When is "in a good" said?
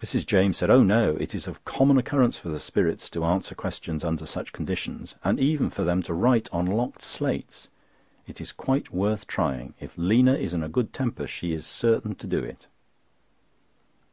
10.52-10.92